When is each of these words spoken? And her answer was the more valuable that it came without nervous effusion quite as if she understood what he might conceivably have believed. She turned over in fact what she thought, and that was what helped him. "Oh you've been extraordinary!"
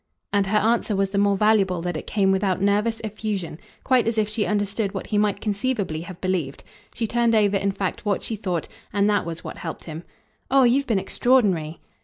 And 0.33 0.47
her 0.47 0.57
answer 0.57 0.95
was 0.95 1.09
the 1.11 1.19
more 1.19 1.37
valuable 1.37 1.79
that 1.83 1.95
it 1.95 2.07
came 2.07 2.31
without 2.31 2.59
nervous 2.59 3.01
effusion 3.03 3.59
quite 3.83 4.07
as 4.07 4.17
if 4.17 4.27
she 4.27 4.47
understood 4.47 4.95
what 4.95 5.05
he 5.05 5.17
might 5.19 5.41
conceivably 5.41 6.01
have 6.01 6.19
believed. 6.19 6.63
She 6.95 7.05
turned 7.05 7.35
over 7.35 7.57
in 7.57 7.71
fact 7.71 8.03
what 8.03 8.23
she 8.23 8.35
thought, 8.35 8.67
and 8.91 9.07
that 9.11 9.27
was 9.27 9.43
what 9.43 9.59
helped 9.59 9.83
him. 9.83 10.01
"Oh 10.49 10.63
you've 10.63 10.87
been 10.87 10.97
extraordinary!" 10.97 11.81